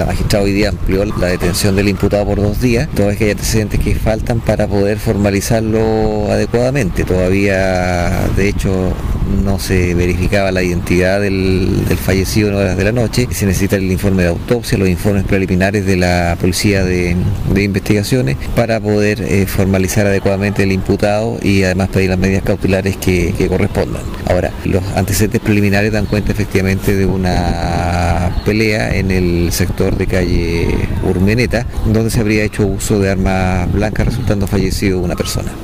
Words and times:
La 0.00 0.06
magistrada 0.06 0.46
hoy 0.46 0.52
día 0.52 0.70
amplió 0.70 1.04
la 1.04 1.26
detención 1.26 1.76
del 1.76 1.86
imputado 1.86 2.24
por 2.24 2.40
dos 2.40 2.58
días, 2.58 2.88
toda 2.96 3.08
vez 3.08 3.18
que 3.18 3.24
hay 3.24 3.30
antecedentes 3.32 3.80
que 3.80 3.94
faltan 3.94 4.40
para 4.40 4.66
poder 4.66 4.98
formalizarlo 4.98 6.32
adecuadamente. 6.32 7.04
Todavía, 7.04 8.08
de 8.34 8.48
hecho, 8.48 8.94
no 9.44 9.58
se 9.58 9.94
verificaba 9.94 10.52
la 10.52 10.62
identidad 10.62 11.20
del, 11.20 11.84
fallecido 12.02 12.48
en 12.48 12.54
horas 12.54 12.76
de 12.78 12.84
la 12.84 12.92
noche. 12.92 13.28
Se 13.30 13.44
necesita 13.44 13.76
el 13.76 13.90
informe 13.92 14.22
de 14.22 14.30
autopsia, 14.30 14.78
los 14.78 14.88
informes 14.88 15.24
preliminares 15.24 15.84
de 15.84 15.96
la 15.98 16.36
Policía 16.40 16.82
de, 16.82 17.14
Investigaciones 17.60 18.38
para 18.56 18.80
poder 18.80 19.20
eh, 19.20 19.44
formalizar 19.46 20.06
adecuadamente 20.06 20.62
el 20.62 20.72
imputado 20.72 21.36
y 21.42 21.62
además 21.62 21.90
pedir 21.90 22.08
las 22.08 22.18
medidas 22.18 22.42
cautelares 22.42 22.96
que, 22.96 23.34
correspondan. 23.50 24.02
Ahora, 24.26 24.50
los 24.64 24.82
antecedentes 24.94 25.40
preliminares 25.40 25.92
dan 25.92 26.06
cuenta 26.06 26.32
efectivamente 26.32 26.96
de 26.96 27.04
pelea 28.44 28.96
en 28.96 29.10
el 29.10 29.52
sector 29.52 29.96
de 29.96 30.06
calle 30.06 30.68
Urmeneta, 31.02 31.66
donde 31.86 32.10
se 32.10 32.20
habría 32.20 32.44
hecho 32.44 32.66
uso 32.66 32.98
de 32.98 33.10
armas 33.10 33.72
blancas 33.72 34.06
resultando 34.06 34.46
fallecido 34.46 35.00
una 35.00 35.16
persona. 35.16 35.50